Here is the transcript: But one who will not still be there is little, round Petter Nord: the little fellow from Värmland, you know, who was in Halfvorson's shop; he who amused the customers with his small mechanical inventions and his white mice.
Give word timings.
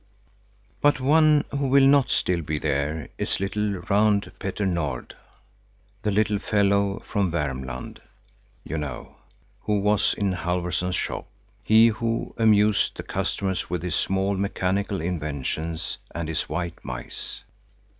But 0.81 0.99
one 0.99 1.43
who 1.51 1.67
will 1.67 1.85
not 1.85 2.09
still 2.09 2.41
be 2.41 2.57
there 2.57 3.09
is 3.19 3.39
little, 3.39 3.73
round 3.87 4.31
Petter 4.39 4.65
Nord: 4.65 5.13
the 6.01 6.09
little 6.09 6.39
fellow 6.39 7.03
from 7.05 7.31
Värmland, 7.31 7.99
you 8.63 8.79
know, 8.79 9.17
who 9.59 9.79
was 9.79 10.15
in 10.15 10.33
Halfvorson's 10.33 10.95
shop; 10.95 11.27
he 11.63 11.89
who 11.89 12.33
amused 12.39 12.97
the 12.97 13.03
customers 13.03 13.69
with 13.69 13.83
his 13.83 13.93
small 13.93 14.33
mechanical 14.35 15.01
inventions 15.01 15.99
and 16.15 16.27
his 16.27 16.49
white 16.49 16.83
mice. 16.83 17.43